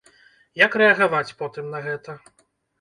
Як 0.65 0.77
рэагаваць 0.83 1.35
потым 1.43 1.71
на 1.77 1.85
гэта? 1.87 2.19